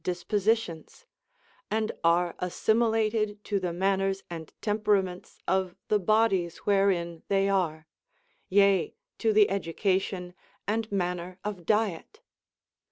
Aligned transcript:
aispositions, 0.03 1.05
and 1.69 1.91
are 2.03 2.33
assimilated 2.39 3.43
to 3.43 3.59
the 3.59 3.71
manners 3.71 4.23
and 4.31 4.51
tem 4.59 4.79
peraments 4.79 5.37
of 5.47 5.75
the 5.89 5.99
bodies 5.99 6.57
wherein 6.65 7.21
they 7.27 7.47
are, 7.47 7.85
yea, 8.49 8.95
to 9.19 9.31
the 9.31 9.45
edu 9.47 9.77
cation 9.77 10.33
and 10.67 10.91
manner 10.91 11.37
of 11.43 11.67
diet. 11.67 12.19